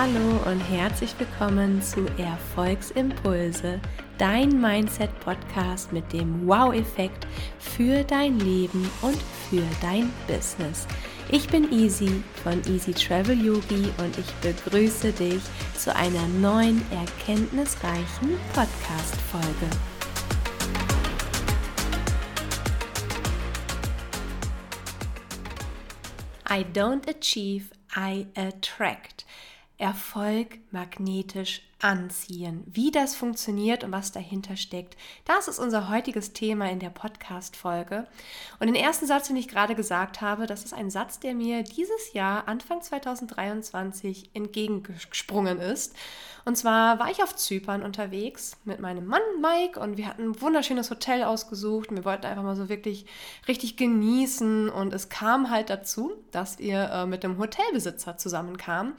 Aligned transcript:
Hallo 0.00 0.38
und 0.48 0.60
herzlich 0.60 1.12
willkommen 1.18 1.82
zu 1.82 2.06
Erfolgsimpulse, 2.18 3.80
dein 4.16 4.60
Mindset-Podcast 4.60 5.92
mit 5.92 6.12
dem 6.12 6.46
Wow-Effekt 6.46 7.26
für 7.58 8.04
dein 8.04 8.38
Leben 8.38 8.88
und 9.02 9.20
für 9.50 9.64
dein 9.82 10.12
Business. 10.28 10.86
Ich 11.32 11.48
bin 11.48 11.72
Easy 11.72 12.22
von 12.44 12.62
Easy 12.72 12.92
Travel 12.92 13.44
Yogi 13.44 13.90
und 13.98 14.16
ich 14.16 14.32
begrüße 14.34 15.10
dich 15.10 15.42
zu 15.76 15.92
einer 15.92 16.28
neuen 16.40 16.80
erkenntnisreichen 16.92 18.38
Podcast-Folge. 18.54 19.68
I 26.48 26.64
don't 26.72 27.08
achieve, 27.08 27.72
I 27.96 28.28
attract. 28.36 29.24
Erfolg 29.78 30.58
magnetisch 30.72 31.62
anziehen. 31.80 32.64
Wie 32.66 32.90
das 32.90 33.14
funktioniert 33.14 33.84
und 33.84 33.92
was 33.92 34.10
dahinter 34.10 34.56
steckt, 34.56 34.96
das 35.24 35.46
ist 35.46 35.58
unser 35.58 35.88
heutiges 35.88 36.32
Thema 36.32 36.70
in 36.70 36.80
der 36.80 36.90
Podcast-Folge. 36.90 38.06
Und 38.58 38.66
den 38.66 38.74
ersten 38.74 39.06
Satz, 39.06 39.28
den 39.28 39.36
ich 39.36 39.48
gerade 39.48 39.74
gesagt 39.74 40.20
habe, 40.20 40.46
das 40.46 40.64
ist 40.64 40.74
ein 40.74 40.90
Satz, 40.90 41.20
der 41.20 41.34
mir 41.34 41.62
dieses 41.62 42.12
Jahr, 42.12 42.48
Anfang 42.48 42.82
2023, 42.82 44.30
entgegengesprungen 44.34 45.60
ist. 45.60 45.94
Und 46.44 46.56
zwar 46.56 46.98
war 46.98 47.10
ich 47.10 47.22
auf 47.22 47.36
Zypern 47.36 47.82
unterwegs 47.82 48.56
mit 48.64 48.80
meinem 48.80 49.06
Mann 49.06 49.20
Mike 49.42 49.78
und 49.78 49.98
wir 49.98 50.06
hatten 50.06 50.30
ein 50.30 50.40
wunderschönes 50.40 50.90
Hotel 50.90 51.22
ausgesucht. 51.22 51.90
Wir 51.90 52.06
wollten 52.06 52.24
einfach 52.24 52.42
mal 52.42 52.56
so 52.56 52.70
wirklich 52.70 53.04
richtig 53.46 53.76
genießen. 53.76 54.70
Und 54.70 54.94
es 54.94 55.10
kam 55.10 55.50
halt 55.50 55.68
dazu, 55.68 56.12
dass 56.30 56.58
wir 56.58 56.90
äh, 56.90 57.06
mit 57.06 57.22
dem 57.22 57.36
Hotelbesitzer 57.36 58.16
zusammenkamen. 58.16 58.94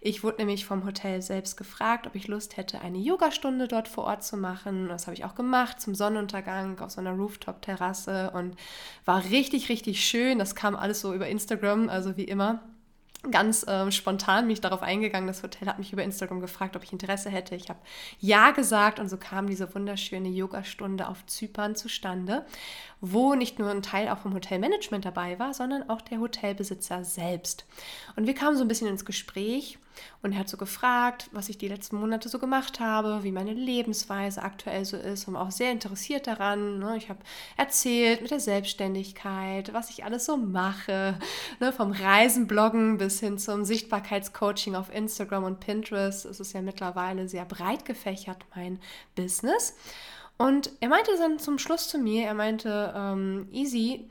Ich 0.00 0.22
wurde 0.22 0.38
nämlich 0.38 0.64
vom 0.64 0.86
Hotel 0.86 1.20
selbst 1.20 1.56
gefragt, 1.56 2.06
ob 2.06 2.14
ich 2.14 2.23
Lust 2.28 2.56
hätte, 2.56 2.80
eine 2.80 2.98
Yogastunde 2.98 3.68
dort 3.68 3.88
vor 3.88 4.04
Ort 4.04 4.24
zu 4.24 4.36
machen. 4.36 4.88
Das 4.88 5.06
habe 5.06 5.14
ich 5.14 5.24
auch 5.24 5.34
gemacht 5.34 5.80
zum 5.80 5.94
Sonnenuntergang 5.94 6.78
auf 6.80 6.90
so 6.90 7.00
einer 7.00 7.12
Rooftop-Terrasse 7.12 8.30
und 8.34 8.56
war 9.04 9.24
richtig, 9.24 9.68
richtig 9.68 10.04
schön. 10.04 10.38
Das 10.38 10.54
kam 10.54 10.76
alles 10.76 11.00
so 11.00 11.14
über 11.14 11.28
Instagram, 11.28 11.88
also 11.88 12.16
wie 12.16 12.24
immer 12.24 12.60
ganz 13.30 13.66
äh, 13.66 13.90
spontan 13.90 14.46
mich 14.46 14.60
darauf 14.60 14.82
eingegangen. 14.82 15.26
Das 15.26 15.42
Hotel 15.42 15.68
hat 15.68 15.78
mich 15.78 15.92
über 15.92 16.02
Instagram 16.02 16.40
gefragt, 16.40 16.76
ob 16.76 16.82
ich 16.82 16.92
Interesse 16.92 17.30
hätte. 17.30 17.54
Ich 17.54 17.68
habe 17.68 17.78
ja 18.20 18.50
gesagt 18.50 18.98
und 18.98 19.08
so 19.08 19.16
kam 19.16 19.46
diese 19.46 19.74
wunderschöne 19.74 20.28
Yogastunde 20.28 21.08
auf 21.08 21.24
Zypern 21.26 21.76
zustande, 21.76 22.44
wo 23.00 23.34
nicht 23.34 23.58
nur 23.58 23.70
ein 23.70 23.82
Teil 23.82 24.08
auch 24.08 24.18
vom 24.18 24.34
Hotelmanagement 24.34 25.04
dabei 25.04 25.38
war, 25.38 25.54
sondern 25.54 25.88
auch 25.88 26.02
der 26.02 26.20
Hotelbesitzer 26.20 27.04
selbst. 27.04 27.66
Und 28.16 28.26
wir 28.26 28.34
kamen 28.34 28.56
so 28.56 28.64
ein 28.64 28.68
bisschen 28.68 28.88
ins 28.88 29.04
Gespräch 29.04 29.78
und 30.22 30.32
er 30.32 30.40
hat 30.40 30.48
so 30.48 30.56
gefragt, 30.56 31.28
was 31.32 31.48
ich 31.48 31.58
die 31.58 31.68
letzten 31.68 31.96
Monate 31.96 32.28
so 32.28 32.38
gemacht 32.38 32.80
habe, 32.80 33.22
wie 33.22 33.32
meine 33.32 33.52
Lebensweise 33.52 34.42
aktuell 34.42 34.84
so 34.84 34.96
ist 34.96 35.28
und 35.28 35.36
auch 35.36 35.50
sehr 35.50 35.70
interessiert 35.70 36.26
daran. 36.26 36.78
Ne? 36.78 36.96
Ich 36.96 37.08
habe 37.08 37.20
erzählt 37.56 38.22
mit 38.22 38.30
der 38.30 38.40
Selbstständigkeit, 38.40 39.72
was 39.72 39.90
ich 39.90 40.04
alles 40.04 40.24
so 40.24 40.36
mache, 40.36 41.18
ne? 41.60 41.72
vom 41.72 41.92
Reisenbloggen 41.92 42.98
bis 42.98 43.20
hin 43.20 43.38
zum 43.38 43.64
Sichtbarkeitscoaching 43.64 44.74
auf 44.74 44.92
Instagram 44.94 45.44
und 45.44 45.60
Pinterest. 45.60 46.24
Es 46.24 46.40
ist 46.40 46.52
ja 46.52 46.62
mittlerweile 46.62 47.28
sehr 47.28 47.44
breit 47.44 47.84
gefächert, 47.84 48.44
mein 48.54 48.80
Business. 49.14 49.74
Und 50.36 50.70
er 50.80 50.88
meinte 50.88 51.12
dann 51.18 51.38
zum 51.38 51.58
Schluss 51.58 51.88
zu 51.88 51.98
mir, 51.98 52.26
er 52.26 52.34
meinte, 52.34 52.92
um, 52.96 53.46
easy, 53.52 54.08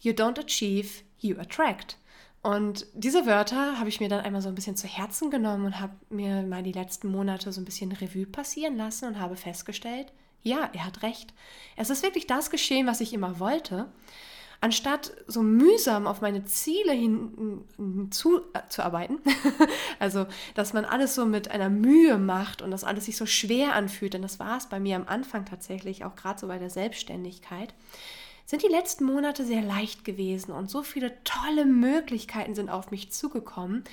you 0.00 0.12
don't 0.12 0.38
achieve, 0.38 1.02
you 1.18 1.36
attract. 1.38 1.98
Und 2.42 2.86
diese 2.94 3.26
Wörter 3.26 3.78
habe 3.78 3.88
ich 3.88 3.98
mir 3.98 4.08
dann 4.08 4.24
einmal 4.24 4.40
so 4.40 4.48
ein 4.48 4.54
bisschen 4.54 4.76
zu 4.76 4.86
Herzen 4.86 5.30
genommen 5.30 5.66
und 5.66 5.80
habe 5.80 5.94
mir 6.10 6.42
mal 6.42 6.62
die 6.62 6.72
letzten 6.72 7.08
Monate 7.08 7.52
so 7.52 7.60
ein 7.60 7.64
bisschen 7.64 7.90
Revue 7.90 8.26
passieren 8.26 8.76
lassen 8.76 9.06
und 9.06 9.20
habe 9.20 9.36
festgestellt, 9.36 10.12
ja, 10.42 10.70
er 10.72 10.86
hat 10.86 11.02
recht. 11.02 11.34
Es 11.74 11.90
ist 11.90 12.04
wirklich 12.04 12.28
das 12.28 12.50
geschehen, 12.50 12.86
was 12.86 13.00
ich 13.00 13.12
immer 13.12 13.40
wollte. 13.40 13.90
Anstatt 14.60 15.12
so 15.26 15.42
mühsam 15.42 16.06
auf 16.06 16.20
meine 16.20 16.44
Ziele 16.44 16.92
hinzuarbeiten, 16.92 19.18
äh, 19.24 19.30
also 19.98 20.26
dass 20.54 20.72
man 20.72 20.84
alles 20.84 21.14
so 21.14 21.26
mit 21.26 21.50
einer 21.50 21.68
Mühe 21.68 22.16
macht 22.16 22.62
und 22.62 22.70
dass 22.70 22.84
alles 22.84 23.06
sich 23.06 23.16
so 23.16 23.26
schwer 23.26 23.74
anfühlt, 23.74 24.14
denn 24.14 24.22
das 24.22 24.38
war 24.38 24.56
es 24.56 24.68
bei 24.68 24.80
mir 24.80 24.96
am 24.96 25.08
Anfang 25.08 25.44
tatsächlich, 25.44 26.04
auch 26.04 26.16
gerade 26.16 26.40
so 26.40 26.46
bei 26.46 26.58
der 26.58 26.70
Selbstständigkeit, 26.70 27.74
sind 28.46 28.62
die 28.62 28.68
letzten 28.68 29.04
Monate 29.04 29.44
sehr 29.44 29.62
leicht 29.62 30.04
gewesen 30.04 30.52
und 30.52 30.70
so 30.70 30.82
viele 30.82 31.12
tolle 31.24 31.66
Möglichkeiten 31.66 32.54
sind 32.54 32.70
auf 32.70 32.90
mich 32.90 33.12
zugekommen. 33.12 33.84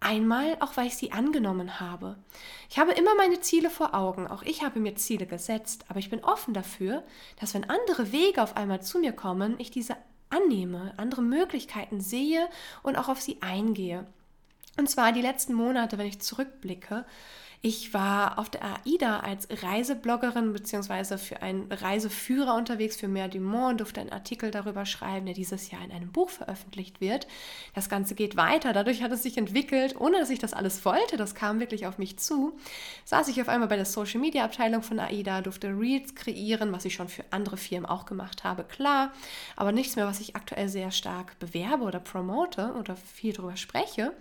Einmal 0.00 0.58
auch, 0.60 0.76
weil 0.76 0.88
ich 0.88 0.96
sie 0.96 1.12
angenommen 1.12 1.80
habe. 1.80 2.18
Ich 2.68 2.78
habe 2.78 2.92
immer 2.92 3.14
meine 3.14 3.40
Ziele 3.40 3.70
vor 3.70 3.94
Augen. 3.94 4.26
Auch 4.26 4.42
ich 4.42 4.62
habe 4.62 4.78
mir 4.78 4.96
Ziele 4.96 5.24
gesetzt. 5.24 5.86
Aber 5.88 5.98
ich 5.98 6.10
bin 6.10 6.22
offen 6.22 6.52
dafür, 6.52 7.04
dass 7.40 7.54
wenn 7.54 7.70
andere 7.70 8.12
Wege 8.12 8.42
auf 8.42 8.54
einmal 8.56 8.82
zu 8.82 8.98
mir 8.98 9.12
kommen, 9.12 9.54
ich 9.58 9.70
diese 9.70 9.96
annehme, 10.28 10.92
andere 10.98 11.22
Möglichkeiten 11.22 12.02
sehe 12.02 12.48
und 12.82 12.96
auch 12.96 13.08
auf 13.08 13.22
sie 13.22 13.38
eingehe. 13.40 14.06
Und 14.76 14.90
zwar 14.90 15.12
die 15.12 15.22
letzten 15.22 15.54
Monate, 15.54 15.96
wenn 15.96 16.06
ich 16.06 16.20
zurückblicke, 16.20 17.06
ich 17.66 17.94
war 17.94 18.38
auf 18.38 18.50
der 18.50 18.62
AIDA 18.62 19.20
als 19.20 19.48
Reisebloggerin 19.50 20.52
bzw. 20.52 21.16
für 21.16 21.40
einen 21.40 21.72
Reiseführer 21.72 22.56
unterwegs 22.56 22.96
für 22.96 23.08
Mer 23.08 23.28
du 23.28 23.40
Monde, 23.40 23.76
durfte 23.76 24.02
einen 24.02 24.12
Artikel 24.12 24.50
darüber 24.50 24.84
schreiben, 24.84 25.24
der 25.24 25.34
dieses 25.34 25.70
Jahr 25.70 25.82
in 25.82 25.90
einem 25.90 26.12
Buch 26.12 26.28
veröffentlicht 26.28 27.00
wird. 27.00 27.26
Das 27.74 27.88
Ganze 27.88 28.14
geht 28.14 28.36
weiter, 28.36 28.74
dadurch 28.74 29.02
hat 29.02 29.12
es 29.12 29.22
sich 29.22 29.38
entwickelt, 29.38 29.98
ohne 29.98 30.18
dass 30.18 30.28
ich 30.28 30.38
das 30.38 30.52
alles 30.52 30.84
wollte, 30.84 31.16
das 31.16 31.34
kam 31.34 31.58
wirklich 31.58 31.86
auf 31.86 31.96
mich 31.96 32.18
zu. 32.18 32.54
Saß 33.06 33.28
ich 33.28 33.40
auf 33.40 33.48
einmal 33.48 33.68
bei 33.68 33.76
der 33.76 33.86
Social 33.86 34.20
Media 34.20 34.44
Abteilung 34.44 34.82
von 34.82 35.00
AIDA, 35.00 35.40
durfte 35.40 35.68
Reels 35.68 36.14
kreieren, 36.14 36.70
was 36.70 36.84
ich 36.84 36.92
schon 36.92 37.08
für 37.08 37.24
andere 37.30 37.56
Firmen 37.56 37.88
auch 37.88 38.04
gemacht 38.04 38.44
habe, 38.44 38.64
klar, 38.64 39.10
aber 39.56 39.72
nichts 39.72 39.96
mehr, 39.96 40.06
was 40.06 40.20
ich 40.20 40.36
aktuell 40.36 40.68
sehr 40.68 40.90
stark 40.90 41.38
bewerbe 41.38 41.84
oder 41.84 41.98
promote 41.98 42.74
oder 42.78 42.94
viel 42.94 43.32
darüber 43.32 43.56
spreche 43.56 44.12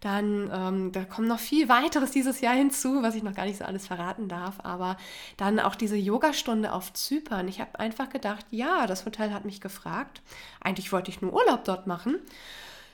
dann 0.00 0.50
ähm, 0.52 0.92
da 0.92 1.04
kommt 1.04 1.28
noch 1.28 1.38
viel 1.38 1.68
weiteres 1.68 2.10
dieses 2.10 2.40
Jahr 2.40 2.54
hinzu, 2.54 3.02
was 3.02 3.14
ich 3.14 3.22
noch 3.22 3.34
gar 3.34 3.46
nicht 3.46 3.58
so 3.58 3.64
alles 3.64 3.86
verraten 3.86 4.28
darf. 4.28 4.56
Aber 4.62 4.96
dann 5.36 5.58
auch 5.58 5.74
diese 5.74 5.96
Yogastunde 5.96 6.72
auf 6.72 6.92
Zypern. 6.92 7.48
Ich 7.48 7.60
habe 7.60 7.78
einfach 7.78 8.10
gedacht, 8.10 8.46
ja, 8.50 8.86
das 8.86 9.06
Hotel 9.06 9.32
hat 9.32 9.44
mich 9.44 9.60
gefragt. 9.60 10.22
Eigentlich 10.60 10.92
wollte 10.92 11.10
ich 11.10 11.22
nur 11.22 11.32
Urlaub 11.32 11.64
dort 11.64 11.86
machen. 11.86 12.18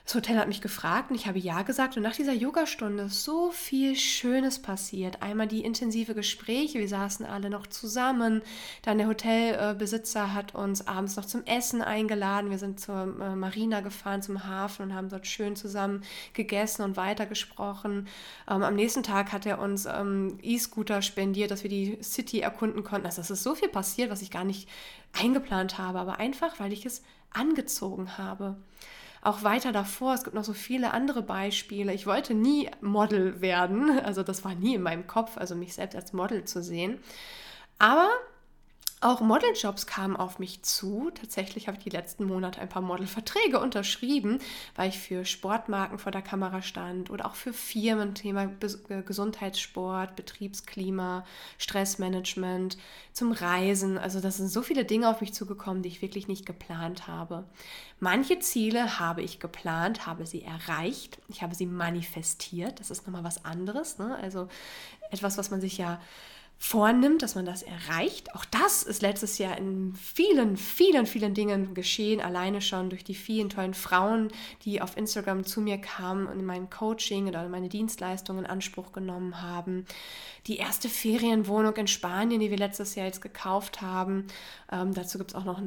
Das 0.05 0.17
Hotel 0.17 0.37
hat 0.37 0.49
mich 0.49 0.61
gefragt 0.61 1.11
und 1.11 1.17
ich 1.17 1.29
habe 1.29 1.39
ja 1.39 1.63
gesagt. 1.63 1.97
Und 1.97 2.03
nach 2.03 2.17
dieser 2.17 2.33
Yogastunde 2.33 3.05
ist 3.05 3.23
so 3.23 3.53
viel 3.53 3.95
Schönes 3.95 4.61
passiert. 4.61 5.23
Einmal 5.23 5.47
die 5.47 5.65
intensive 5.65 6.15
Gespräche, 6.15 6.81
wir 6.81 6.89
saßen 6.89 7.25
alle 7.25 7.51
noch 7.51 7.69
zusammen. 7.69 8.43
Dann 8.83 8.99
der 8.99 9.07
Hotelbesitzer 9.07 10.35
hat 10.35 10.57
uns 10.57 10.89
abends 10.89 11.15
noch 11.15 11.25
zum 11.25 11.45
Essen 11.47 11.83
eingeladen. 11.83 12.51
Wir 12.51 12.59
sind 12.59 12.81
zur 12.81 13.17
äh, 13.21 13.37
Marina 13.37 13.81
gefahren, 13.81 14.23
zum 14.23 14.45
Hafen 14.45 14.87
und 14.87 14.95
haben 14.95 15.09
dort 15.09 15.29
schön 15.29 15.55
zusammen 15.55 16.03
gegessen 16.33 16.83
und 16.83 16.97
weitergesprochen. 16.97 18.09
Ähm, 18.51 18.63
am 18.65 18.75
nächsten 18.75 19.05
Tag 19.05 19.31
hat 19.33 19.47
er 19.47 19.61
uns 19.61 19.87
ähm, 19.87 20.37
E-Scooter 20.43 21.01
spendiert, 21.03 21.53
dass 21.53 21.63
wir 21.63 21.71
die 21.71 21.99
City 22.03 22.41
erkunden 22.41 22.83
konnten. 22.83 23.07
Also 23.07 23.21
es 23.21 23.31
ist 23.31 23.45
so 23.45 23.55
viel 23.55 23.69
passiert, 23.69 24.11
was 24.11 24.21
ich 24.21 24.33
gar 24.33 24.45
nicht 24.45 24.69
eingeplant 25.13 25.79
habe, 25.79 26.01
aber 26.01 26.19
einfach, 26.19 26.59
weil 26.59 26.73
ich 26.73 26.85
es 26.85 27.03
angezogen 27.33 28.19
habe 28.19 28.57
auch 29.23 29.45
weiter 29.45 29.71
davor, 29.71 30.15
es 30.15 30.25
gibt 30.25 30.35
noch 30.35 30.45
so 30.45 30.53
viele 30.53 30.93
andere 30.93 31.23
Beispiele. 31.23 31.95
Ich 31.95 32.07
wollte 32.07 32.35
nie 32.35 32.69
Model 32.81 33.41
werden, 33.41 34.01
also 34.01 34.23
das 34.25 34.45
war 34.45 34.55
nie 34.55 34.75
in 34.75 34.83
meinem 34.83 35.07
Kopf, 35.07 35.39
also 35.39 35.55
mich 35.55 35.75
selbst 35.75 35.95
als 35.95 36.13
Model 36.13 36.45
zu 36.45 36.61
sehen. 36.63 36.99
Aber 37.79 38.09
auch 39.03 39.21
Modeljobs 39.21 39.87
kamen 39.87 40.17
auf 40.17 40.39
mich 40.39 40.63
zu. 40.63 41.11
Tatsächlich 41.15 41.67
habe 41.67 41.77
ich 41.77 41.85
die 41.85 41.91
letzten 41.91 42.25
Monate 42.25 42.61
ein 42.61 42.69
paar 42.69 42.83
Modelverträge 42.83 43.59
unterschrieben, 43.59 44.39
weil 44.77 44.89
ich 44.89 44.99
für 44.99 45.25
Sportmarken 45.25 45.99
vor 45.99 46.13
der 46.13 46.23
Kamera 46.23 46.63
stand 46.63 47.11
oder 47.11 47.27
auch 47.27 47.35
für 47.35 47.53
Firmen, 47.53 48.15
Thema 48.15 48.51
äh, 48.89 49.03
Gesundheitssport, 49.03 50.17
Betriebsklima, 50.17 51.25
Stressmanagement, 51.59 52.79
zum 53.13 53.33
Reisen. 53.33 53.99
Also 53.99 54.21
das 54.21 54.37
sind 54.37 54.49
so 54.49 54.63
viele 54.63 54.85
Dinge 54.85 55.09
auf 55.09 55.21
mich 55.21 55.35
zugekommen, 55.35 55.83
die 55.83 55.89
ich 55.89 56.03
wirklich 56.03 56.29
nicht 56.29 56.47
geplant 56.47 57.07
habe. 57.07 57.45
Manche 58.01 58.39
Ziele 58.39 58.99
habe 58.99 59.23
ich 59.23 59.41
geplant, 59.41 60.07
habe 60.07 60.27
sie 60.27 60.43
erreicht. 60.43 61.19
Ich 61.29 61.43
habe 61.43 61.55
sie 61.55 61.67
manifestiert. 61.67 62.81
Das 62.81 62.91
ist 62.91 63.07
nochmal 63.07 63.25
was 63.25 63.45
anderes. 63.45 63.99
Ne? 63.99 64.17
Also 64.21 64.49
etwas, 65.11 65.39
was 65.39 65.51
man 65.51 65.61
sich 65.61 65.79
ja 65.79 66.01
vornimmt, 66.65 67.23
dass 67.23 67.35
man 67.35 67.45
das 67.45 67.65
erreicht. 67.65 68.37
Auch 68.37 68.45
das 68.45 68.85
ist 68.85 69.03
letztes 69.03 69.39
Jahr 69.39 69.59
in 69.59 69.97
vielen, 69.97 70.57
vielen, 70.57 71.07
vielen 71.07 71.35
Dingen 71.35 71.75
geschehen, 71.75 72.21
alleine 72.21 72.61
schon 72.61 72.89
durch 72.89 73.03
die 73.03 73.17
vielen 73.17 73.49
tollen 73.49 73.75
Frauen, 73.75 74.29
die 74.65 74.81
auf 74.81 74.97
Instagram 74.97 75.43
zu 75.45 75.61
mir 75.61 75.79
kamen 75.79 76.29
und 76.29 76.39
in 76.39 76.45
mein 76.45 76.71
Coaching 76.71 77.27
oder 77.27 77.49
meine 77.49 77.69
Dienstleistungen 77.69 78.45
in 78.45 78.51
Anspruch 78.51 78.93
genommen 78.93 79.43
haben. 79.43 79.87
Die 80.47 80.59
erste 80.59 80.89
Ferienwohnung 80.89 81.75
in 81.75 81.89
Spanien, 81.89 82.41
die 82.41 82.51
wir 82.51 82.59
letztes 82.59 82.95
Jahr 82.95 83.07
jetzt 83.07 83.23
gekauft 83.23 83.83
haben. 83.83 84.29
Ähm, 84.71 84.95
dazu 84.95 85.19
gibt 85.19 85.33
es 85.33 85.35
auch 85.35 85.45
noch 85.45 85.61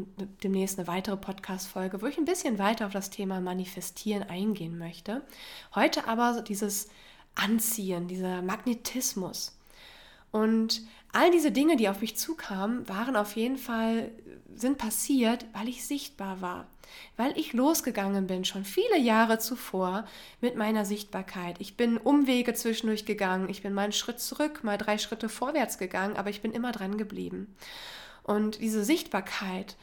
demnächst 0.44 0.80
eine 0.80 0.88
weitere 0.88 1.18
Podcast-Folge, 1.18 2.02
wo 2.02 2.06
ich 2.06 2.18
ein 2.18 2.24
bisschen 2.24 2.58
weiter 2.58 2.86
auf 2.86 2.94
das 2.94 3.10
Thema 3.10 3.42
Manifestieren 3.42 4.24
eingehen 4.24 4.78
möchte. 4.78 5.24
Heute 5.76 6.08
aber 6.08 6.42
dieses 6.42 6.88
Anziehen, 7.36 8.08
dieser 8.08 8.42
Magnetismus. 8.42 9.52
Und 10.36 10.82
all 11.14 11.32
diese 11.32 11.54
Dinge, 11.54 11.78
die 11.78 11.88
auf 11.88 12.02
mich 12.02 12.18
zukamen, 12.18 12.90
waren 12.90 13.16
auf 13.16 13.38
jeden 13.38 13.58
Fall, 13.58 14.12
sind 14.54 14.78
passiert, 14.78 15.46
weil 15.54 15.70
ich 15.70 15.86
sichtbar 15.86 16.42
war. 16.42 16.68
Weil 17.16 17.32
ich 17.40 17.54
losgegangen 17.54 18.28
bin, 18.28 18.44
schon 18.44 18.66
viele 18.66 19.00
Jahre 19.00 19.40
zuvor, 19.40 20.04
mit 20.42 20.58
meiner 20.58 20.84
Sichtbarkeit. 20.84 21.56
Ich 21.60 21.78
bin 21.78 21.96
Umwege 21.96 22.54
zwischendurch 22.54 23.06
gegangen. 23.06 23.48
Ich 23.48 23.64
bin 23.64 23.74
mal 23.74 23.84
einen 23.84 23.94
Schritt 23.94 24.20
zurück, 24.20 24.62
mal 24.66 24.78
drei 24.78 24.98
Schritte 24.98 25.30
vorwärts 25.30 25.78
gegangen, 25.78 26.18
aber 26.18 26.32
ich 26.32 26.42
bin 26.42 26.52
immer 26.52 26.74
dran 26.74 26.98
geblieben. 26.98 27.56
Und 28.24 28.60
diese 28.60 28.84
Sichtbarkeit 28.84 29.78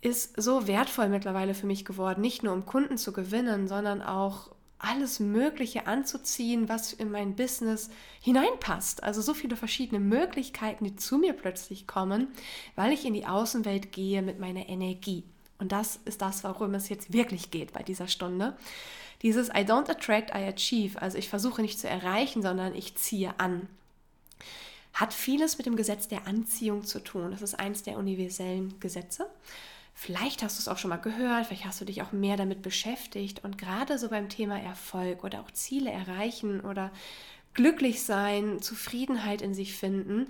ist 0.00 0.40
so 0.40 0.68
wertvoll 0.68 1.08
mittlerweile 1.08 1.54
für 1.54 1.66
mich 1.66 1.84
geworden, 1.84 2.20
nicht 2.20 2.44
nur 2.44 2.52
um 2.52 2.66
Kunden 2.66 2.98
zu 2.98 3.12
gewinnen, 3.12 3.66
sondern 3.66 4.00
auch 4.00 4.52
alles 4.78 5.18
Mögliche 5.18 5.86
anzuziehen, 5.86 6.68
was 6.68 6.92
in 6.92 7.10
mein 7.10 7.34
Business 7.34 7.90
hineinpasst. 8.20 9.02
Also 9.02 9.20
so 9.20 9.34
viele 9.34 9.56
verschiedene 9.56 10.00
Möglichkeiten, 10.00 10.84
die 10.84 10.96
zu 10.96 11.18
mir 11.18 11.32
plötzlich 11.32 11.86
kommen, 11.86 12.28
weil 12.76 12.92
ich 12.92 13.04
in 13.04 13.14
die 13.14 13.26
Außenwelt 13.26 13.92
gehe 13.92 14.22
mit 14.22 14.38
meiner 14.38 14.68
Energie. 14.68 15.24
Und 15.58 15.72
das 15.72 15.98
ist 16.04 16.22
das, 16.22 16.44
worum 16.44 16.74
es 16.74 16.88
jetzt 16.88 17.12
wirklich 17.12 17.50
geht 17.50 17.72
bei 17.72 17.82
dieser 17.82 18.06
Stunde. 18.06 18.56
Dieses 19.22 19.48
I 19.48 19.64
don't 19.64 19.90
attract, 19.90 20.30
I 20.30 20.44
achieve. 20.44 21.02
Also 21.02 21.18
ich 21.18 21.28
versuche 21.28 21.60
nicht 21.60 21.80
zu 21.80 21.88
erreichen, 21.88 22.42
sondern 22.42 22.74
ich 22.74 22.94
ziehe 22.94 23.34
an. 23.38 23.68
Hat 24.94 25.12
vieles 25.12 25.58
mit 25.58 25.66
dem 25.66 25.76
Gesetz 25.76 26.06
der 26.06 26.28
Anziehung 26.28 26.84
zu 26.84 27.00
tun. 27.00 27.32
Das 27.32 27.42
ist 27.42 27.58
eins 27.58 27.82
der 27.82 27.98
universellen 27.98 28.78
Gesetze. 28.78 29.28
Vielleicht 30.00 30.44
hast 30.44 30.56
du 30.56 30.60
es 30.60 30.68
auch 30.68 30.78
schon 30.78 30.90
mal 30.90 30.96
gehört, 30.98 31.46
vielleicht 31.46 31.64
hast 31.64 31.80
du 31.80 31.84
dich 31.84 32.02
auch 32.02 32.12
mehr 32.12 32.36
damit 32.36 32.62
beschäftigt 32.62 33.42
und 33.42 33.58
gerade 33.58 33.98
so 33.98 34.08
beim 34.08 34.28
Thema 34.28 34.56
Erfolg 34.56 35.24
oder 35.24 35.40
auch 35.40 35.50
Ziele 35.50 35.90
erreichen 35.90 36.60
oder 36.60 36.92
glücklich 37.52 38.04
sein, 38.04 38.62
Zufriedenheit 38.62 39.42
in 39.42 39.54
sich 39.54 39.74
finden. 39.74 40.28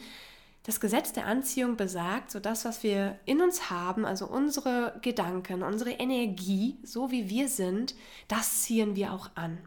Das 0.63 0.81
Gesetz 0.81 1.13
der 1.13 1.27
Anziehung 1.27 1.77
besagt, 1.77 2.31
so 2.31 2.41
das, 2.41 2.65
was 2.65 2.83
wir 2.83 3.19
in 3.27 3.43
uns 3.43 3.69
haben, 3.69 4.07
also 4.07 4.27
unsere 4.27 4.99
Gedanken, 5.03 5.63
unsere 5.63 5.91
Energie, 5.91 6.79
so 6.83 7.11
wie 7.11 7.29
wir 7.29 7.47
sind, 7.49 7.95
das 8.27 8.63
ziehen 8.63 8.97
wir 8.97 9.13
auch 9.13 9.29
an. 9.35 9.59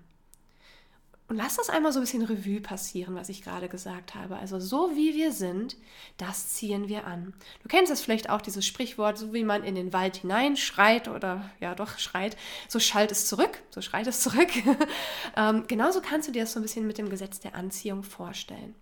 Und 1.32 1.38
lass 1.38 1.56
das 1.56 1.70
einmal 1.70 1.94
so 1.94 2.00
ein 2.00 2.02
bisschen 2.02 2.24
Revue 2.24 2.60
passieren, 2.60 3.16
was 3.16 3.30
ich 3.30 3.42
gerade 3.42 3.70
gesagt 3.70 4.16
habe. 4.16 4.36
Also 4.36 4.60
so 4.60 4.98
wie 4.98 5.16
wir 5.16 5.32
sind, 5.32 5.78
das 6.18 6.50
ziehen 6.50 6.90
wir 6.90 7.08
an. 7.08 7.34
Du 7.64 7.70
kennst 7.70 7.90
es 7.90 8.02
vielleicht 8.02 8.30
auch, 8.30 8.42
dieses 8.42 8.66
Sprichwort, 8.66 9.18
so 9.18 9.34
wie 9.34 9.46
man 9.46 9.64
in 9.64 9.76
den 9.76 9.94
Wald 9.94 10.18
hinein 10.18 10.58
schreit 10.58 11.08
oder 11.08 11.50
ja 11.62 11.74
doch 11.74 12.00
schreit, 12.00 12.36
so 12.68 12.80
schallt 12.80 13.14
es 13.14 13.28
zurück, 13.28 13.62
so 13.70 13.80
schreit 13.80 14.08
es 14.08 14.20
zurück. 14.20 14.50
ähm, 15.38 15.64
genauso 15.70 16.02
kannst 16.02 16.28
du 16.28 16.34
dir 16.34 16.42
das 16.42 16.52
so 16.52 16.60
ein 16.60 16.64
bisschen 16.64 16.86
mit 16.86 16.98
dem 16.98 17.10
Gesetz 17.10 17.40
der 17.40 17.56
Anziehung 17.56 18.04
vorstellen. 18.04 18.76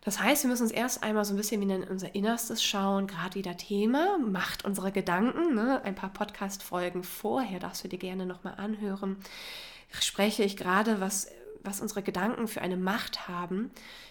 Das 0.00 0.20
heißt, 0.20 0.42
wir 0.42 0.50
müssen 0.50 0.64
uns 0.64 0.72
erst 0.72 1.04
einmal 1.04 1.24
so 1.24 1.32
ein 1.32 1.36
bisschen 1.36 1.60
wie 1.60 1.72
in 1.72 1.84
unser 1.84 2.12
Innerstes 2.12 2.60
schauen, 2.60 3.06
gerade 3.06 3.36
wieder 3.36 3.56
Thema, 3.56 4.18
Macht 4.18 4.64
unserer 4.64 4.90
Gedanken. 4.90 5.54
Ne? 5.54 5.80
Ein 5.84 5.94
paar 5.94 6.12
Podcast-Folgen 6.12 7.04
vorher 7.04 7.60
darfst 7.60 7.84
du 7.84 7.88
dir 7.88 8.00
gerne 8.00 8.26
nochmal 8.26 8.54
anhören. 8.56 9.16
Spreche 9.90 10.42
ich 10.42 10.56
gerade, 10.56 11.00
was 11.00 11.28
was 11.68 11.80
unsere 11.80 12.02
Gedanken 12.02 12.48
für 12.48 12.62
eine 12.62 12.76
Macht 12.76 13.28
haben. 13.28 13.70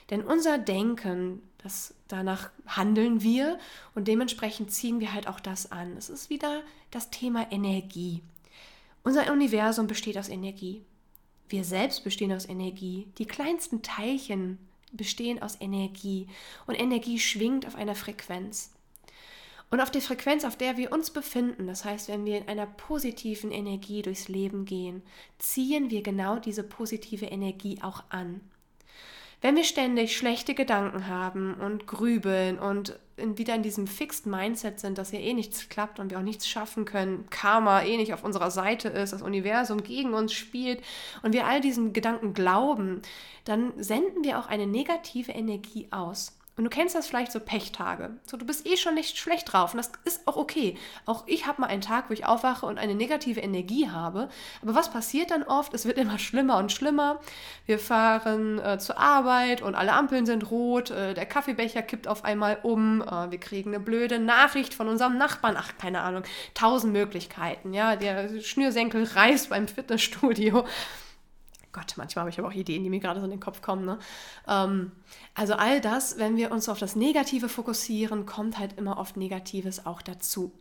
Denn 0.10 0.24
unser 0.24 0.58
Denken, 0.58 1.42
das, 1.58 1.94
danach 2.08 2.50
handeln 2.66 3.22
wir 3.22 3.60
und 3.96 4.08
dementsprechend 4.08 4.72
ziehen 4.72 5.00
wir 5.00 5.14
halt 5.14 5.28
auch 5.28 5.40
das 5.40 5.72
an. 5.72 5.98
Es 5.98 6.10
ist 6.10 6.30
wieder 6.30 6.62
das 6.92 7.10
Thema 7.10 7.52
Energie. 7.52 8.22
Unser 9.04 9.32
Universum 9.32 9.88
besteht 9.88 10.18
aus 10.18 10.30
Energie. 10.30 10.84
Wir 11.50 11.64
selbst 11.64 12.04
bestehen 12.04 12.34
aus 12.34 12.48
Energie. 12.48 13.08
Die 13.18 13.26
kleinsten 13.26 13.82
Teilchen 13.82 14.58
bestehen 14.92 15.42
aus 15.42 15.60
Energie. 15.60 16.28
Und 16.66 16.80
Energie 16.80 17.20
schwingt 17.20 17.66
auf 17.66 17.76
einer 17.76 17.96
Frequenz. 17.96 18.72
Und 19.70 19.82
auf 19.82 19.92
die 19.92 20.02
Frequenz, 20.02 20.46
auf 20.46 20.56
der 20.56 20.78
wir 20.78 20.94
uns 20.94 21.12
befinden, 21.12 21.68
das 21.68 21.84
heißt, 21.84 22.08
wenn 22.08 22.26
wir 22.26 22.38
in 22.38 22.48
einer 22.48 22.66
positiven 22.66 23.52
Energie 23.52 24.02
durchs 24.02 24.30
Leben 24.30 24.64
gehen, 24.64 25.04
ziehen 25.40 25.90
wir 25.90 26.04
genau 26.04 26.40
diese 26.40 26.64
positive 26.64 27.26
Energie 27.26 27.80
auch 27.82 28.04
an. 28.10 28.40
Wenn 29.42 29.56
wir 29.56 29.66
ständig 29.66 30.18
schlechte 30.18 30.56
Gedanken 30.56 31.08
haben 31.08 31.56
und 31.56 31.86
grübeln 31.86 32.58
und 32.58 32.98
wieder 33.18 33.54
in 33.54 33.62
diesem 33.62 33.86
Fixed 33.86 34.26
Mindset 34.26 34.80
sind, 34.80 34.98
dass 34.98 35.12
hier 35.12 35.20
eh 35.20 35.34
nichts 35.34 35.70
klappt 35.70 36.00
und 36.00 36.10
wir 36.10 36.18
auch 36.18 36.24
nichts 36.24 36.48
schaffen 36.48 36.86
können, 36.86 37.30
Karma 37.30 37.84
eh 37.84 37.98
nicht 37.98 38.14
auf 38.14 38.24
unserer 38.24 38.50
Seite 38.50 38.90
ist, 38.90 39.14
das 39.14 39.22
Universum 39.22 39.84
gegen 39.84 40.14
uns 40.14 40.34
spielt 40.34 40.82
und 41.22 41.34
wir 41.34 41.46
all 41.46 41.62
diesen 41.62 41.94
Gedanken 41.94 42.34
glauben, 42.34 43.02
dann 43.44 43.74
senden 43.82 44.24
wir 44.24 44.40
auch 44.40 44.48
eine 44.48 44.66
negative 44.66 45.32
Energie 45.32 45.88
aus. 45.92 46.37
Und 46.58 46.64
du 46.64 46.72
kennst 46.72 46.96
das 46.96 47.06
vielleicht 47.06 47.32
so 47.32 47.40
Pechtage. 47.40 48.10
So, 48.26 48.36
du 48.36 48.46
bist 48.46 48.68
eh 48.68 48.78
schon 48.78 48.96
nicht 48.96 49.16
schlecht 49.18 49.54
drauf 49.54 49.74
und 49.74 49.78
das 49.78 49.92
ist 50.06 50.28
auch 50.28 50.38
okay. 50.38 50.76
Auch 51.06 51.24
ich 51.28 51.46
habe 51.46 51.62
mal 51.62 51.68
einen 51.68 51.82
Tag, 51.82 52.10
wo 52.10 52.14
ich 52.14 52.26
aufwache 52.26 52.66
und 52.66 52.80
eine 52.80 52.96
negative 52.96 53.40
Energie 53.40 53.90
habe. 53.90 54.28
Aber 54.64 54.74
was 54.74 54.92
passiert 54.92 55.30
dann 55.30 55.44
oft? 55.44 55.76
Es 55.76 55.86
wird 55.86 56.00
immer 56.00 56.18
schlimmer 56.18 56.58
und 56.58 56.72
schlimmer. 56.72 57.20
Wir 57.68 57.78
fahren 57.78 58.58
äh, 58.58 58.80
zur 58.80 58.98
Arbeit 58.98 59.62
und 59.62 59.76
alle 59.76 59.94
Ampeln 59.94 60.26
sind 60.26 60.50
rot. 60.50 60.90
Äh, 60.90 61.14
der 61.14 61.28
Kaffeebecher 61.28 61.84
kippt 61.84 62.08
auf 62.08 62.26
einmal 62.26 62.58
um. 62.64 63.04
Äh, 63.04 63.30
wir 63.30 63.40
kriegen 63.40 63.76
eine 63.76 63.80
blöde 63.80 64.18
Nachricht 64.18 64.74
von 64.74 64.88
unserem 64.88 65.16
Nachbarn. 65.16 65.56
Ach, 65.60 65.74
keine 65.78 66.02
Ahnung. 66.02 66.24
Tausend 66.56 66.92
Möglichkeiten. 66.92 67.76
Ja, 67.76 67.96
der 67.96 68.42
Schnürsenkel 68.42 69.04
reißt 69.04 69.52
beim 69.52 69.68
Fitnessstudio. 69.68 70.66
Gott, 71.78 71.94
manchmal 71.96 72.22
habe 72.22 72.32
ich 72.32 72.40
aber 72.40 72.48
auch 72.48 72.54
Ideen, 72.54 72.84
die 72.84 72.90
mir 72.90 73.00
gerade 73.00 73.20
so 73.20 73.26
in 73.26 73.32
den 73.32 73.40
Kopf 73.40 73.62
kommen. 73.62 73.86
Ne? 73.86 74.00
Ähm, 74.48 74.92
also 75.36 75.54
all 75.54 75.80
das, 75.80 76.18
wenn 76.18 76.36
wir 76.36 76.52
uns 76.52 76.70
auf 76.70 76.80
das 76.80 76.96
Negative 76.96 77.50
fokussieren, 77.50 78.26
kommt 78.26 78.58
halt 78.58 78.80
immer 78.80 78.98
oft 78.98 79.16
Negatives 79.16 79.86
auch 79.86 80.02
dazu. 80.02 80.52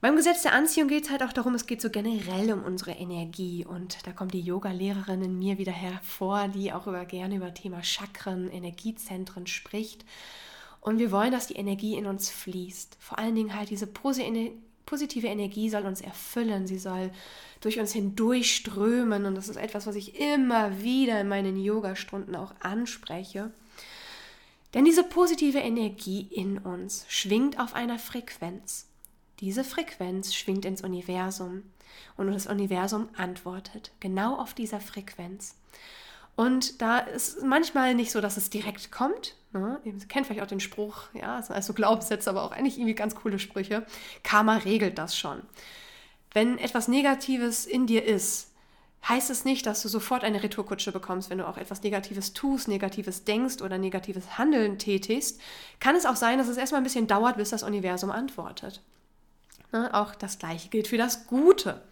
Beim 0.00 0.16
Gesetz 0.16 0.42
der 0.42 0.52
Anziehung 0.52 0.88
geht 0.88 1.04
es 1.04 1.10
halt 1.10 1.22
auch 1.22 1.32
darum, 1.32 1.54
es 1.54 1.66
geht 1.66 1.80
so 1.80 1.88
generell 1.88 2.52
um 2.52 2.64
unsere 2.64 2.90
Energie. 2.90 3.64
Und 3.64 4.04
da 4.08 4.12
kommt 4.12 4.34
die 4.34 4.40
Yoga-Lehrerin 4.40 5.22
in 5.22 5.38
mir 5.38 5.56
wieder 5.56 5.72
hervor, 5.72 6.48
die 6.48 6.72
auch 6.72 6.88
über, 6.88 7.04
gerne 7.04 7.36
über 7.36 7.54
Thema 7.54 7.84
Chakren, 7.84 8.50
Energiezentren 8.50 9.46
spricht. 9.46 10.04
Und 10.80 10.98
wir 10.98 11.12
wollen, 11.12 11.30
dass 11.30 11.46
die 11.46 11.54
Energie 11.54 11.96
in 11.96 12.06
uns 12.06 12.28
fließt. 12.28 12.96
Vor 12.98 13.20
allen 13.20 13.36
Dingen 13.36 13.54
halt 13.54 13.70
diese 13.70 13.86
positive 14.86 15.26
Energie 15.26 15.70
soll 15.70 15.82
uns 15.82 16.00
erfüllen. 16.00 16.66
Sie 16.66 16.78
soll 16.78 17.10
durch 17.60 17.78
uns 17.78 17.92
hindurchströmen. 17.92 19.26
Und 19.26 19.34
das 19.34 19.48
ist 19.48 19.56
etwas, 19.56 19.86
was 19.86 19.96
ich 19.96 20.20
immer 20.20 20.82
wieder 20.82 21.20
in 21.20 21.28
meinen 21.28 21.56
Yoga-Stunden 21.56 22.36
auch 22.36 22.54
anspreche. 22.60 23.52
Denn 24.74 24.84
diese 24.84 25.04
positive 25.04 25.58
Energie 25.58 26.28
in 26.30 26.58
uns 26.58 27.04
schwingt 27.08 27.60
auf 27.60 27.74
einer 27.74 27.98
Frequenz. 27.98 28.86
Diese 29.40 29.64
Frequenz 29.64 30.34
schwingt 30.34 30.64
ins 30.64 30.82
Universum 30.82 31.62
und 32.16 32.32
das 32.32 32.46
Universum 32.46 33.08
antwortet 33.16 33.92
genau 34.00 34.36
auf 34.36 34.54
dieser 34.54 34.80
Frequenz. 34.80 35.56
Und 36.36 36.82
da 36.82 36.98
ist 36.98 37.42
manchmal 37.42 37.94
nicht 37.94 38.10
so, 38.10 38.20
dass 38.20 38.36
es 38.36 38.50
direkt 38.50 38.90
kommt. 38.90 39.36
Ne? 39.54 39.80
Ihr 39.84 39.94
kennt 40.08 40.26
vielleicht 40.26 40.42
auch 40.42 40.48
den 40.48 40.60
Spruch, 40.60 41.04
ja, 41.14 41.36
das 41.36 41.46
sind 41.46 41.56
also 41.56 41.74
Glaubenssätze, 41.74 42.28
aber 42.28 42.42
auch 42.42 42.50
eigentlich 42.50 42.76
irgendwie 42.76 42.94
ganz 42.94 43.14
coole 43.14 43.38
Sprüche. 43.38 43.86
Karma 44.24 44.56
regelt 44.56 44.98
das 44.98 45.16
schon. 45.16 45.42
Wenn 46.32 46.58
etwas 46.58 46.88
Negatives 46.88 47.64
in 47.64 47.86
dir 47.86 48.04
ist, 48.04 48.50
heißt 49.08 49.30
es 49.30 49.44
nicht, 49.44 49.66
dass 49.66 49.82
du 49.82 49.88
sofort 49.88 50.24
eine 50.24 50.42
Retourkutsche 50.42 50.90
bekommst, 50.90 51.30
wenn 51.30 51.38
du 51.38 51.46
auch 51.46 51.56
etwas 51.56 51.82
Negatives 51.82 52.32
tust, 52.32 52.66
Negatives 52.66 53.24
denkst 53.24 53.62
oder 53.62 53.78
negatives 53.78 54.38
Handeln 54.38 54.78
tätigst. 54.78 55.40
Kann 55.78 55.94
es 55.94 56.06
auch 56.06 56.16
sein, 56.16 56.38
dass 56.38 56.48
es 56.48 56.56
erstmal 56.56 56.80
ein 56.80 56.84
bisschen 56.84 57.06
dauert, 57.06 57.36
bis 57.36 57.50
das 57.50 57.62
Universum 57.62 58.10
antwortet. 58.10 58.82
Ne? 59.72 59.92
Auch 59.94 60.16
das 60.16 60.38
Gleiche 60.38 60.68
gilt 60.68 60.88
für 60.88 60.98
das 60.98 61.26
Gute. 61.26 61.82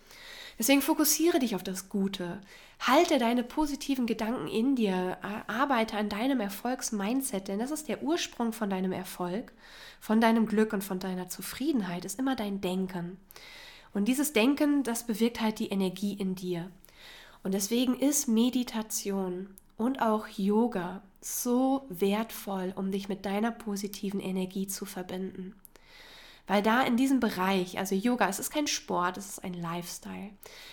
Deswegen 0.63 0.81
fokussiere 0.81 1.41
dich 1.41 1.57
auf 1.57 1.65
das 1.65 1.89
Gute. 1.89 2.41
Halte 2.79 3.19
deine 3.19 3.43
positiven 3.43 4.07
Gedanken 4.07 4.47
in 4.47 4.77
dir. 4.77 5.19
Arbeite 5.49 5.97
an 5.97 6.09
deinem 6.09 6.39
Erfolgsmindset, 6.39 7.49
denn 7.49 7.59
das 7.59 7.73
ist 7.73 7.89
der 7.89 8.05
Ursprung 8.05 8.53
von 8.53 8.71
deinem 8.71 8.93
Erfolg, 8.93 9.53
von 9.99 10.21
deinem 10.21 10.47
Glück 10.47 10.73
und 10.73 10.85
von 10.85 11.01
deiner 11.01 11.29
Zufriedenheit, 11.29 12.05
ist 12.05 12.21
immer 12.21 12.37
dein 12.37 12.61
Denken. 12.61 13.19
Und 13.93 14.07
dieses 14.07 14.35
Denken, 14.35 14.85
das 14.85 15.05
bewirkt 15.05 15.41
halt 15.41 15.59
die 15.59 15.71
Energie 15.71 16.13
in 16.13 16.37
dir. 16.37 16.71
Und 17.43 17.55
deswegen 17.55 17.99
ist 17.99 18.29
Meditation 18.29 19.49
und 19.77 20.01
auch 20.01 20.29
Yoga 20.29 21.03
so 21.21 21.87
wertvoll, 21.89 22.73
um 22.77 22.93
dich 22.93 23.09
mit 23.09 23.27
deiner 23.27 23.51
positiven 23.51 24.21
Energie 24.21 24.69
zu 24.69 24.85
verbinden. 24.85 25.57
Weil 26.47 26.63
da 26.63 26.83
in 26.83 26.97
diesem 26.97 27.21
Bereich, 27.21 27.79
also 27.79 27.95
Yoga, 27.95 28.29
es 28.29 28.39
ist 28.39 28.51
kein 28.51 28.67
Sport, 28.67 29.17
es 29.17 29.29
ist 29.29 29.45
ein 29.45 29.55
Lifestyle. 29.55 30.31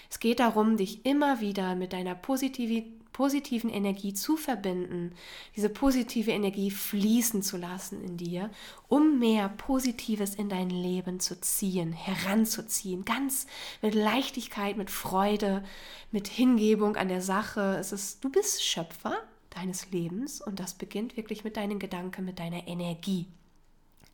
Es 0.09 0.19
geht 0.19 0.39
darum, 0.39 0.77
dich 0.77 1.05
immer 1.05 1.41
wieder 1.41 1.75
mit 1.75 1.93
deiner 1.93 2.15
positiven 2.15 2.99
positiven 3.19 3.69
Energie 3.69 4.13
zu 4.13 4.37
verbinden, 4.37 5.13
diese 5.53 5.67
positive 5.67 6.31
Energie 6.31 6.71
fließen 6.71 7.43
zu 7.43 7.57
lassen 7.57 8.01
in 8.01 8.15
dir, 8.15 8.49
um 8.87 9.19
mehr 9.19 9.49
Positives 9.49 10.35
in 10.35 10.47
dein 10.47 10.69
Leben 10.69 11.19
zu 11.19 11.41
ziehen, 11.41 11.91
heranzuziehen, 11.91 13.03
ganz 13.03 13.45
mit 13.81 13.93
Leichtigkeit, 13.93 14.77
mit 14.77 14.89
Freude, 14.89 15.65
mit 16.11 16.29
Hingebung 16.29 16.95
an 16.95 17.09
der 17.09 17.21
Sache. 17.21 17.75
Es 17.77 17.91
ist, 17.91 18.23
du 18.23 18.29
bist 18.29 18.63
Schöpfer 18.63 19.17
deines 19.49 19.91
Lebens 19.91 20.39
und 20.39 20.61
das 20.61 20.75
beginnt 20.75 21.17
wirklich 21.17 21.43
mit 21.43 21.57
deinen 21.57 21.79
Gedanken, 21.79 22.23
mit 22.23 22.39
deiner 22.39 22.69
Energie. 22.69 23.27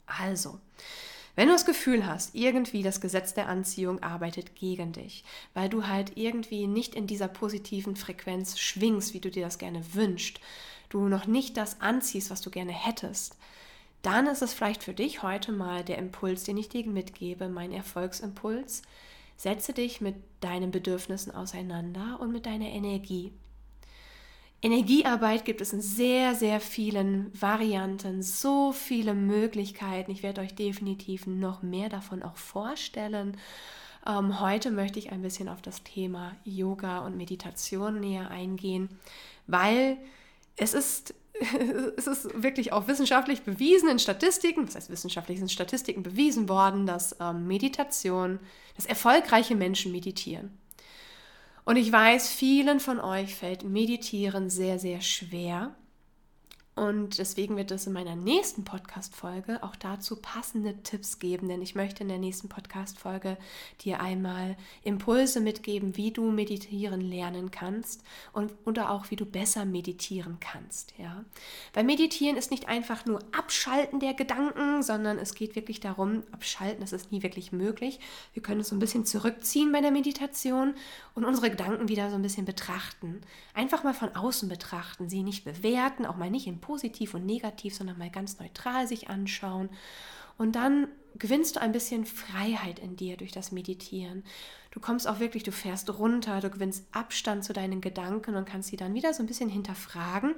Also, 0.07 0.59
wenn 1.35 1.47
du 1.47 1.53
das 1.53 1.65
Gefühl 1.65 2.05
hast, 2.05 2.33
irgendwie 2.33 2.81
das 2.81 3.01
Gesetz 3.01 3.33
der 3.33 3.49
Anziehung 3.49 4.01
arbeitet 4.01 4.55
gegen 4.55 4.93
dich, 4.93 5.23
weil 5.53 5.69
du 5.69 5.87
halt 5.87 6.13
irgendwie 6.15 6.67
nicht 6.67 6.95
in 6.95 7.07
dieser 7.07 7.27
positiven 7.27 7.95
Frequenz 7.95 8.57
schwingst, 8.57 9.13
wie 9.13 9.19
du 9.19 9.29
dir 9.29 9.43
das 9.43 9.57
gerne 9.57 9.93
wünschst, 9.93 10.39
du 10.89 11.07
noch 11.07 11.27
nicht 11.27 11.57
das 11.57 11.81
anziehst, 11.81 12.29
was 12.29 12.41
du 12.41 12.49
gerne 12.49 12.71
hättest, 12.71 13.37
dann 14.01 14.27
ist 14.27 14.43
es 14.43 14.53
vielleicht 14.53 14.83
für 14.83 14.93
dich 14.93 15.23
heute 15.23 15.51
mal 15.51 15.83
der 15.83 15.97
Impuls, 15.97 16.43
den 16.43 16.57
ich 16.57 16.69
dir 16.69 16.85
mitgebe, 16.85 17.49
mein 17.49 17.71
Erfolgsimpuls. 17.71 18.83
Setze 19.35 19.73
dich 19.73 19.99
mit 19.99 20.15
deinen 20.41 20.69
Bedürfnissen 20.69 21.33
auseinander 21.33 22.19
und 22.21 22.31
mit 22.31 22.45
deiner 22.45 22.69
Energie. 22.69 23.33
Energiearbeit 24.65 25.45
gibt 25.45 25.61
es 25.61 25.73
in 25.73 25.81
sehr, 25.81 26.33
sehr 26.33 26.59
vielen 26.59 27.29
Varianten, 27.39 28.23
so 28.23 28.71
viele 28.71 29.13
Möglichkeiten. 29.13 30.09
Ich 30.09 30.23
werde 30.23 30.41
euch 30.41 30.55
definitiv 30.55 31.27
noch 31.27 31.61
mehr 31.61 31.87
davon 31.87 32.23
auch 32.23 32.35
vorstellen. 32.35 33.37
Ähm, 34.07 34.39
heute 34.39 34.71
möchte 34.71 34.97
ich 34.97 35.11
ein 35.11 35.21
bisschen 35.21 35.49
auf 35.49 35.61
das 35.61 35.83
Thema 35.83 36.35
Yoga 36.45 37.05
und 37.05 37.15
Meditation 37.15 37.99
näher 37.99 38.31
eingehen, 38.31 38.89
weil 39.45 39.97
es 40.57 40.73
ist 40.73 41.13
es 41.97 42.07
ist 42.07 42.41
wirklich 42.41 42.73
auch 42.73 42.87
wissenschaftlich 42.87 43.43
bewiesen 43.43 43.89
in 43.89 43.99
Statistiken, 43.99 44.65
was 44.65 44.75
heißt 44.75 44.89
wissenschaftlich, 44.89 45.37
sind 45.37 45.51
Statistiken 45.51 46.01
bewiesen 46.01 46.49
worden, 46.49 46.87
dass 46.87 47.15
ähm, 47.19 47.45
Meditation, 47.45 48.39
dass 48.77 48.87
erfolgreiche 48.87 49.53
Menschen 49.53 49.91
meditieren. 49.91 50.57
Und 51.65 51.77
ich 51.77 51.91
weiß, 51.91 52.29
vielen 52.29 52.79
von 52.79 52.99
euch 52.99 53.35
fällt 53.35 53.63
Meditieren 53.63 54.49
sehr, 54.49 54.77
sehr 54.77 55.01
schwer. 55.01 55.75
Und 56.75 57.19
deswegen 57.19 57.55
wird 57.55 57.71
es 57.71 57.87
in 57.87 57.93
meiner 57.93 58.17
nächsten 58.17 58.65
Podcast-Folge 58.65 59.63
auch 59.63 59.77
dazu 59.77 60.17
passende 60.17 60.75
Tipps 60.83 61.19
geben, 61.19 61.47
denn 61.47 61.61
ich 61.61 61.73
möchte 61.73 62.03
in 62.03 62.09
der 62.09 62.17
nächsten 62.17 62.49
Podcast-Folge 62.49 63.37
dir 63.79 64.01
einmal 64.01 64.57
Impulse 64.83 65.39
mitgeben, 65.39 65.95
wie 65.95 66.11
du 66.11 66.31
meditieren 66.31 66.99
lernen 66.99 67.49
kannst 67.49 68.03
und 68.33 68.51
oder 68.65 68.91
auch 68.91 69.09
wie 69.09 69.15
du 69.15 69.25
besser 69.25 69.63
meditieren 69.63 70.37
kannst. 70.41 70.93
Ja? 70.97 71.23
Weil 71.73 71.85
Meditieren 71.85 72.35
ist 72.35 72.51
nicht 72.51 72.67
einfach 72.67 73.05
nur 73.05 73.19
Abschalten 73.31 74.01
der 74.01 74.13
Gedanken, 74.13 74.83
sondern 74.83 75.17
es 75.17 75.33
geht 75.33 75.55
wirklich 75.55 75.79
darum, 75.79 76.23
abschalten, 76.33 76.81
das 76.81 76.91
ist 76.91 77.09
nie 77.09 77.23
wirklich 77.23 77.53
möglich. 77.53 78.01
Wir 78.33 78.43
können 78.43 78.59
uns 78.59 78.67
so 78.67 78.75
ein 78.75 78.79
bisschen 78.79 79.05
zurückziehen 79.05 79.71
bei 79.71 79.79
der 79.79 79.91
Meditation 79.91 80.75
und 81.13 81.23
unsere 81.23 81.49
Gedanken 81.49 81.87
wieder 81.87 82.09
so 82.09 82.17
ein 82.17 82.21
bisschen 82.21 82.45
betrachten. 82.45 83.21
Einfach 83.53 83.85
mal 83.85 83.93
von 83.93 84.13
außen 84.13 84.49
betrachten, 84.49 85.07
sie 85.07 85.23
nicht 85.23 85.45
bewerten, 85.45 86.05
auch 86.05 86.17
mal 86.17 86.29
nicht 86.29 86.47
in 86.47 86.64
positiv 86.65 87.13
und 87.13 87.25
negativ, 87.25 87.75
sondern 87.75 87.97
mal 87.97 88.09
ganz 88.09 88.39
neutral 88.39 88.87
sich 88.87 89.09
anschauen. 89.09 89.69
Und 90.37 90.55
dann 90.55 90.87
gewinnst 91.17 91.55
du 91.55 91.61
ein 91.61 91.71
bisschen 91.71 92.05
Freiheit 92.05 92.79
in 92.79 92.95
dir 92.95 93.17
durch 93.17 93.31
das 93.31 93.51
Meditieren. 93.51 94.23
Du 94.71 94.79
kommst 94.79 95.07
auch 95.07 95.19
wirklich, 95.19 95.43
du 95.43 95.51
fährst 95.51 95.97
runter, 95.97 96.41
du 96.41 96.49
gewinnst 96.49 96.85
Abstand 96.91 97.45
zu 97.45 97.53
deinen 97.53 97.79
Gedanken 97.79 98.35
und 98.35 98.45
kannst 98.45 98.69
sie 98.69 98.77
dann 98.77 98.93
wieder 98.93 99.13
so 99.13 99.23
ein 99.23 99.27
bisschen 99.27 99.49
hinterfragen, 99.49 100.35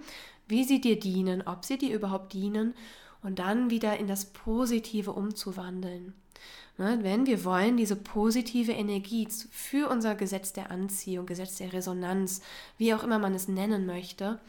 wie 0.48 0.63
sie 0.63 0.79
dir 0.79 1.00
dienen, 1.00 1.41
ob 1.41 1.65
sie 1.65 1.77
dir 1.77 1.96
überhaupt 1.96 2.34
dienen 2.34 2.75
und 3.24 3.39
dann 3.39 3.72
wieder 3.72 3.98
in 3.98 4.07
das 4.07 4.25
Positive 4.25 5.12
umzuwandeln. 5.12 6.13
Ne, 6.77 7.00
wenn 7.01 7.25
wir 7.25 7.43
wollen, 7.43 7.75
diese 7.75 7.96
positive 7.96 8.72
Energie 8.72 9.27
für 9.50 9.89
unser 9.89 10.13
Gesetz 10.13 10.53
der 10.53 10.69
Anziehung, 10.69 11.25
Gesetz 11.25 11.55
der 11.55 11.74
Resonanz, 11.74 12.41
wie 12.77 12.93
auch 12.93 13.03
immer 13.03 13.17
man 13.17 13.34
es 13.34 13.48
nennen 13.48 13.88
möchte, 13.88 14.39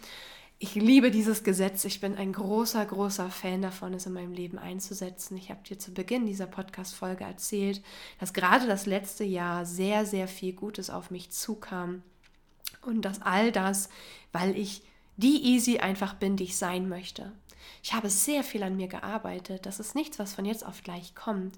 ich 0.61 0.75
liebe 0.75 1.11
dieses 1.11 1.45
Gesetz. 1.45 1.85
Ich 1.85 2.01
bin 2.01 2.17
ein 2.17 2.33
großer, 2.33 2.85
großer 2.85 3.31
Fan 3.31 3.63
davon, 3.63 3.95
es 3.95 4.07
in 4.07 4.13
meinem 4.13 4.33
Leben 4.33 4.59
einzusetzen. 4.59 5.37
Ich 5.37 5.51
habe 5.51 5.63
dir 5.63 5.79
zu 5.79 5.93
Beginn 5.93 6.27
dieser 6.27 6.47
Podcast-Folge 6.47 7.25
erzählt, 7.25 7.81
dass 8.19 8.33
gerade 8.33 8.67
das 8.67 8.85
letzte 8.85 9.23
Jahr 9.23 9.65
sehr, 9.65 10.05
sehr 10.05 10.27
viel 10.27 10.53
Gutes 10.53 10.91
auf 10.91 11.11
mich 11.11 11.31
zukam. 11.31 12.03
Und 12.83 13.03
dass 13.03 13.23
all 13.23 13.53
das, 13.53 13.89
weil 14.33 14.57
ich 14.57 14.83
die 15.17 15.45
Easy 15.45 15.79
einfach 15.79 16.15
bin, 16.15 16.37
die 16.37 16.45
ich 16.45 16.57
sein 16.57 16.89
möchte. 16.89 17.33
Ich 17.83 17.93
habe 17.93 18.11
sehr 18.11 18.45
viel 18.45 18.63
an 18.63 18.77
mir 18.77 18.89
gearbeitet. 18.89 19.67
Das 19.67 19.81
ist 19.81 19.95
nichts, 19.95 20.19
was 20.19 20.35
von 20.35 20.45
jetzt 20.45 20.65
auf 20.65 20.83
gleich 20.83 21.15
kommt. 21.15 21.57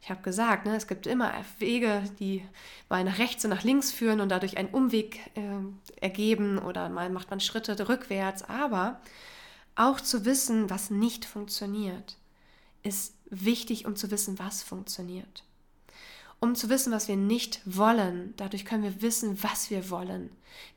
Ich 0.00 0.10
habe 0.10 0.22
gesagt, 0.22 0.66
ne, 0.66 0.74
es 0.76 0.86
gibt 0.86 1.06
immer 1.06 1.32
Wege, 1.58 2.02
die 2.18 2.42
mal 2.88 3.04
nach 3.04 3.18
rechts 3.18 3.44
und 3.44 3.50
nach 3.50 3.62
links 3.62 3.92
führen 3.92 4.20
und 4.20 4.28
dadurch 4.28 4.58
einen 4.58 4.70
Umweg 4.70 5.20
äh, 5.36 6.00
ergeben 6.00 6.58
oder 6.58 6.88
mal 6.88 7.10
macht 7.10 7.30
man 7.30 7.40
Schritte 7.40 7.88
rückwärts. 7.88 8.42
Aber 8.42 9.00
auch 9.76 10.00
zu 10.00 10.24
wissen, 10.24 10.70
was 10.70 10.90
nicht 10.90 11.24
funktioniert, 11.24 12.16
ist 12.82 13.14
wichtig, 13.30 13.86
um 13.86 13.96
zu 13.96 14.10
wissen, 14.10 14.38
was 14.38 14.62
funktioniert 14.62 15.44
um 16.42 16.56
zu 16.56 16.68
wissen, 16.68 16.92
was 16.92 17.06
wir 17.06 17.16
nicht 17.16 17.60
wollen. 17.64 18.34
Dadurch 18.36 18.64
können 18.64 18.82
wir 18.82 19.00
wissen, 19.00 19.40
was 19.44 19.70
wir 19.70 19.90
wollen. 19.90 20.28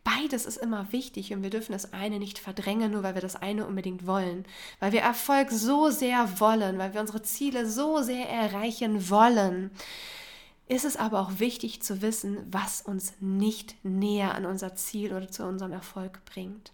Beides 0.03 0.45
ist 0.45 0.57
immer 0.57 0.91
wichtig 0.91 1.34
und 1.34 1.41
wir 1.41 1.50
dürfen 1.50 1.72
das 1.72 1.91
eine 1.91 2.19
nicht 2.19 2.38
verdrängen, 2.38 2.91
nur 2.91 3.01
weil 3.01 3.15
wir 3.15 3.22
das 3.24 3.36
eine 3.36 3.65
unbedingt 3.65 4.05
wollen. 4.05 4.45
Weil 4.79 4.91
wir 4.91 5.01
Erfolg 5.01 5.50
so 5.50 5.89
sehr 5.89 6.39
wollen, 6.39 6.77
weil 6.77 6.93
wir 6.93 7.01
unsere 7.01 7.24
Ziele 7.24 7.67
so 7.67 8.03
sehr 8.03 8.29
erreichen 8.29 9.10
wollen. 9.10 9.72
Ist 10.67 10.86
es 10.86 10.98
aber 10.98 11.19
auch 11.19 11.39
wichtig 11.39 11.81
zu 11.81 12.03
wissen, 12.03 12.38
was 12.51 12.84
uns 12.84 13.13
nicht 13.19 13.84
näher 13.84 14.36
an 14.36 14.45
unser 14.45 14.75
Ziel 14.75 15.13
oder 15.13 15.29
zu 15.29 15.45
unserem 15.45 15.72
Erfolg 15.72 16.24
bringt. 16.25 16.74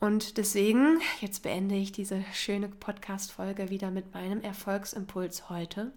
Und 0.00 0.38
deswegen, 0.38 1.02
jetzt 1.20 1.42
beende 1.42 1.74
ich 1.74 1.92
diese 1.92 2.24
schöne 2.32 2.68
Podcast-Folge 2.68 3.68
wieder 3.68 3.90
mit 3.90 4.14
meinem 4.14 4.40
Erfolgsimpuls 4.40 5.50
heute. 5.50 5.92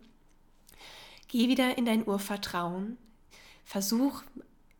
Geh 1.29 1.47
wieder 1.47 1.77
in 1.77 1.85
dein 1.85 2.05
Urvertrauen. 2.05 2.97
Versuch 3.63 4.23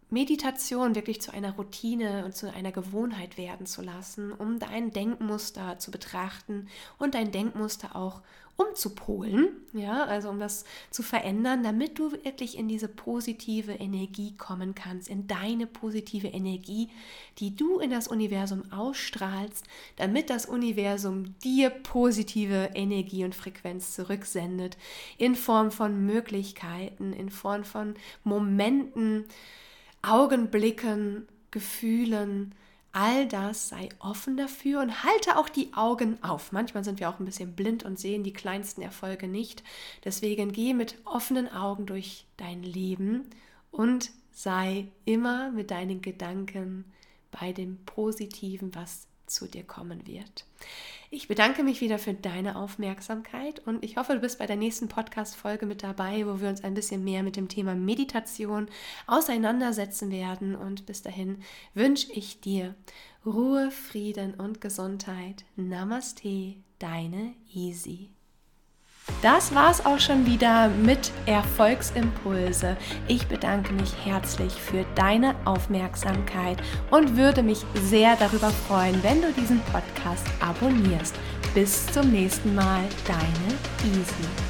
Meditation 0.10 0.96
wirklich 0.96 1.22
zu 1.22 1.32
einer 1.32 1.54
Routine 1.54 2.26
und 2.26 2.36
zu 2.36 2.52
einer 2.52 2.72
Gewohnheit 2.72 3.38
werden 3.38 3.66
zu 3.66 3.82
lassen, 3.82 4.32
um 4.32 4.60
dein 4.60 4.92
Denkmuster 4.92 5.78
zu 5.78 5.92
betrachten 5.92 6.68
und 6.98 7.14
dein 7.14 7.32
Denkmuster 7.32 7.96
auch 7.96 8.22
umzupolen, 8.60 9.52
ja, 9.72 10.04
also 10.04 10.30
um 10.30 10.38
das 10.38 10.66
zu 10.92 11.02
verändern, 11.02 11.64
damit 11.64 11.98
du 11.98 12.12
wirklich 12.12 12.58
in 12.58 12.68
diese 12.68 12.90
positive 12.90 13.72
Energie 13.72 14.36
kommen 14.36 14.76
kannst, 14.76 15.08
in 15.08 15.28
deine 15.28 15.66
positive 15.66 16.28
Energie, 16.28 16.90
die 17.38 17.56
du 17.56 17.80
in 17.80 17.90
das 17.90 18.10
Universum 18.10 18.70
ausstrahlst, 18.72 19.66
damit 19.96 20.30
das 20.30 20.46
Universum 20.46 21.36
dir 21.40 21.70
positive 21.70 22.72
Energie 22.74 23.24
und 23.24 23.34
Frequenz 23.34 23.94
zurücksendet, 23.94 24.78
in 25.18 25.36
Form 25.36 25.72
von 25.72 26.06
Möglichkeiten, 26.06 27.14
in 27.14 27.30
Form 27.30 27.64
von 27.64 27.96
Momenten, 28.26 29.26
Augenblicken, 30.02 31.28
Gefühlen, 31.52 32.54
all 32.92 33.28
das 33.28 33.70
sei 33.70 33.90
offen 34.00 34.38
dafür 34.38 34.82
und 34.82 35.04
halte 35.04 35.38
auch 35.38 35.50
die 35.50 35.74
Augen 35.74 36.22
auf. 36.24 36.52
Manchmal 36.52 36.84
sind 36.84 37.00
wir 37.00 37.10
auch 37.10 37.20
ein 37.20 37.26
bisschen 37.26 37.56
blind 37.56 37.84
und 37.84 38.00
sehen 38.00 38.24
die 38.24 38.34
kleinsten 38.34 38.82
Erfolge 38.82 39.28
nicht. 39.28 39.64
Deswegen 40.06 40.52
geh 40.52 40.74
mit 40.74 40.96
offenen 41.06 41.52
Augen 41.52 41.86
durch 41.86 42.26
dein 42.38 42.64
Leben 42.64 43.30
und 43.72 44.12
sei 44.32 44.88
immer 45.06 45.52
mit 45.52 45.72
deinen 45.72 46.02
Gedanken 46.02 46.86
bei 47.32 47.52
dem 47.52 47.78
Positiven, 47.86 48.74
was 48.74 49.09
zu 49.30 49.48
dir 49.48 49.64
kommen 49.64 50.06
wird. 50.08 50.46
Ich 51.12 51.28
bedanke 51.28 51.64
mich 51.64 51.82
wieder 51.82 51.98
für 51.98 52.14
deine 52.14 52.56
Aufmerksamkeit 52.56 53.66
und 53.66 53.84
ich 53.84 53.98
hoffe, 53.98 54.14
du 54.14 54.20
bist 54.20 54.38
bei 54.38 54.46
der 54.46 54.58
nächsten 54.58 54.90
Podcast-Folge 54.90 55.66
mit 55.66 55.82
dabei, 55.82 56.28
wo 56.28 56.40
wir 56.40 56.50
uns 56.50 56.64
ein 56.64 56.76
bisschen 56.76 57.04
mehr 57.04 57.24
mit 57.24 57.36
dem 57.36 57.48
Thema 57.48 57.74
Meditation 57.74 58.70
auseinandersetzen 59.08 60.12
werden. 60.12 60.56
Und 60.56 60.86
bis 60.86 61.02
dahin 61.02 61.42
wünsche 61.74 62.12
ich 62.12 62.42
dir 62.42 62.76
Ruhe, 63.26 63.72
Frieden 63.72 64.36
und 64.36 64.62
Gesundheit. 64.62 65.46
Namaste, 65.56 66.58
deine 66.78 67.34
Easy. 67.52 68.12
Das 69.22 69.54
war's 69.54 69.86
auch 69.86 70.00
schon 70.00 70.26
wieder 70.26 70.70
mit 70.70 71.12
Erfolgsimpulse. 71.26 72.78
Ich 73.08 73.28
bedanke 73.28 73.74
mich 73.74 73.94
herzlich 74.06 74.54
für 74.54 74.86
deine 74.96 75.36
Aufmerksamkeit 75.46 76.58
und 76.90 77.18
würde 77.18 77.44
mich 77.44 77.66
sehr 77.76 78.16
darüber 78.16 78.50
freuen, 78.50 79.02
wenn 79.04 79.22
du 79.22 79.32
diesen 79.34 79.60
Podcast 79.72 80.26
abonnierst. 80.40 81.16
Bis 81.54 81.86
zum 81.88 82.12
nächsten 82.12 82.56
Mal, 82.56 82.84
deine 83.08 83.94
Easy. 83.94 84.49